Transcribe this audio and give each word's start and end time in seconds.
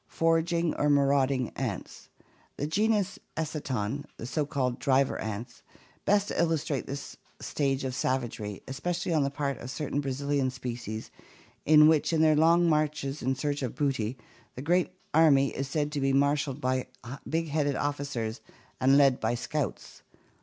Foraging 0.07 0.73
or 0.77 0.89
marauding 0.89 1.49
ants. 1.49 2.09
The 2.57 2.65
genus 2.65 3.19
Eciton, 3.37 4.05
the 4.17 4.25
so 4.25 4.47
called 4.47 4.79
driver 4.79 5.19
ants, 5.21 5.61
best 6.05 6.31
illustrate 6.31 6.87
this 6.87 7.17
stage 7.39 7.83
of 7.83 7.93
savagery, 7.93 8.63
especially 8.67 9.13
on 9.13 9.21
the 9.21 9.29
part 9.29 9.59
of 9.59 9.69
cer 9.69 9.91
tain 9.91 10.01
Brazilian 10.01 10.49
species 10.49 11.11
in 11.67 11.87
which, 11.87 12.11
in 12.13 12.21
their 12.23 12.35
long 12.35 12.67
marches 12.67 13.21
in 13.21 13.35
search 13.35 13.61
of 13.61 13.75
booty, 13.75 14.17
the 14.55 14.63
great 14.63 14.89
army 15.13 15.49
is 15.55 15.67
said 15.67 15.91
to 15.91 16.01
be 16.01 16.13
marshaled 16.13 16.59
by 16.59 16.87
big 17.29 17.49
headed 17.49 17.75
officers 17.75 18.41
and 18.79 18.97
led 18.97 19.19
by 19.19 19.35
scouts! 19.35 20.01